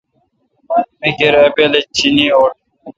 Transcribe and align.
می 0.99 1.09
کیر 1.17 1.33
اؘ 1.39 1.49
پیالہ 1.55 1.79
چیں 1.95 2.31
اوٹ۔ 2.37 2.53